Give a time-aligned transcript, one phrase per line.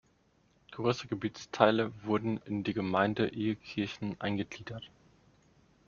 [0.71, 4.89] Größere Gebietsteile wurden in die Gemeinde Ehekirchen eingegliedert.